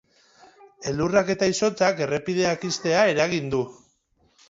[0.91, 3.65] Elurrak eta izotzak errepideak ixtea eragin du.